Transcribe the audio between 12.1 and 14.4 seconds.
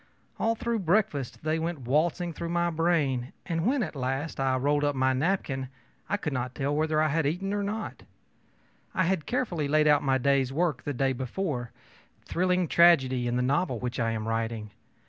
thrilling tragedy in the novel which I am